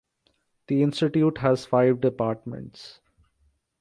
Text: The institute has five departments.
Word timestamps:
The 0.65 0.81
institute 0.81 1.37
has 1.37 1.67
five 1.67 2.01
departments. 2.01 3.01